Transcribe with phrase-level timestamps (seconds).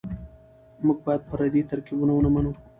[0.85, 2.51] موږ بايد پردي ترکيبونه ونه منو.